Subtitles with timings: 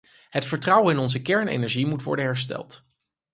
[0.29, 2.85] Het vertrouwen in onze kernenergie moet worden hersteld.